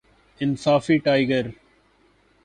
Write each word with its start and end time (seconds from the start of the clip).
انصافی 0.41 0.97
ٹائگر 0.97 1.47